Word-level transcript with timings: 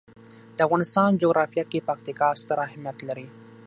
د 0.55 0.57
افغانستان 0.67 1.09
جغرافیه 1.21 1.63
کې 1.71 1.85
پکتیکا 1.87 2.27
ستر 2.41 2.57
اهمیت 2.65 2.97
لري. 3.09 3.27